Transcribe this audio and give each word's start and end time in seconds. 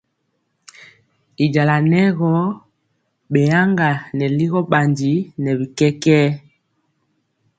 Y 1.43 1.45
jala 1.53 1.75
nɛ 1.91 2.01
gɔ 2.17 2.31
beyɛga 3.31 3.89
nɛ 4.17 4.25
ligɔ 4.37 4.59
bandi 4.71 5.13
nɛ 5.43 5.51
bi 5.59 5.65
kɛkɛɛ. 5.77 6.25